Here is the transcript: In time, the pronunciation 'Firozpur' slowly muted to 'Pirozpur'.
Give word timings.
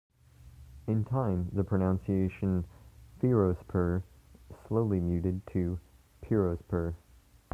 In 0.87 1.05
time, 1.05 1.49
the 1.53 1.63
pronunciation 1.63 2.65
'Firozpur' 3.19 4.01
slowly 4.67 4.99
muted 4.99 5.45
to 5.51 5.79
'Pirozpur'. 6.23 6.95